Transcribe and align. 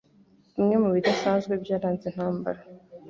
Bimwe 0.55 0.75
mu 0.83 0.89
bidasanzwe 0.95 1.53
byaranze 1.63 2.03
Intambara 2.09 2.61